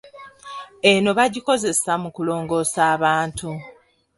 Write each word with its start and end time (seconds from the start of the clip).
Eno 0.91 1.09
bagikozesa 1.17 1.91
mu 2.01 2.09
kulongoosa 2.15 2.81
abantu. 2.95 3.49